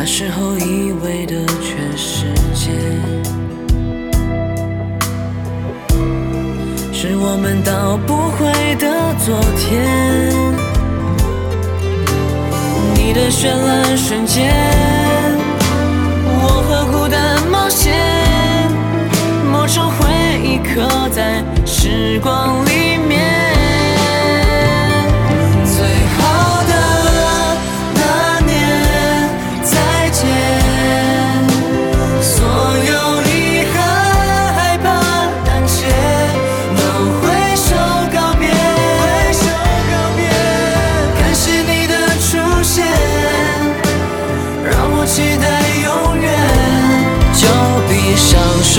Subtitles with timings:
[0.00, 2.70] 那时候以为的全世界，
[6.92, 9.84] 是我们倒不回的昨天。
[12.94, 14.54] 你的绚烂瞬间，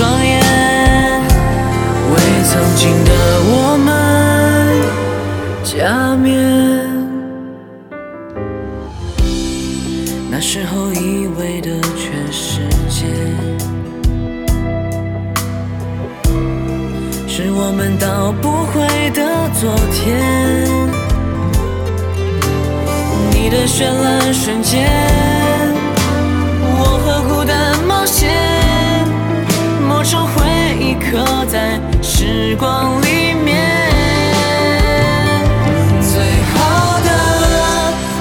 [0.00, 0.40] 双眼，
[2.10, 2.16] 为
[2.48, 3.12] 曾经的
[3.44, 3.86] 我们
[5.62, 6.32] 加冕。
[10.30, 13.04] 那时候以为的全世界，
[17.28, 20.16] 是我们倒不回的昨天。
[23.34, 24.88] 你的绚烂瞬间，
[31.10, 33.50] 刻在时光里面。
[36.00, 37.10] 最好的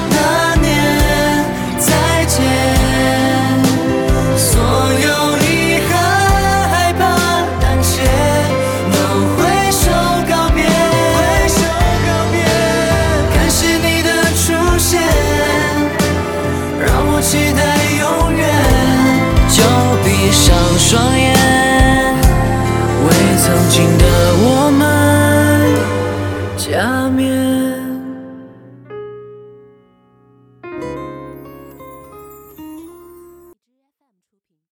[0.09, 0.65] 那年
[1.77, 2.35] 再见，
[4.35, 5.91] 所有遗憾、
[6.71, 6.99] 害怕、
[7.61, 8.01] 胆怯，
[8.91, 8.97] 都
[9.37, 9.37] 挥
[9.71, 9.81] 手
[10.27, 10.57] 告别。
[10.65, 11.61] 挥手
[12.07, 12.35] 告别
[13.35, 14.43] 感谢你的出
[14.79, 14.99] 现，
[16.79, 17.59] 让我期待
[17.99, 18.03] 永
[18.35, 18.41] 远。
[19.51, 19.61] 就
[20.03, 20.47] 闭上
[20.79, 21.27] 双眼，
[26.71, 27.48] 下面。